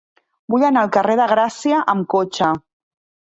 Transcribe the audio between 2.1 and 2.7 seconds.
cotxe.